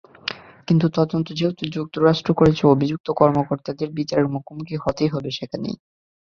[0.67, 5.75] কিন্তু তদন্ত যেহেতু যুক্তরাষ্ট্র করছে, অভিযুক্ত কর্মকর্তাদের বিচারের মুখোমুখি হতে হবে সেখানেই।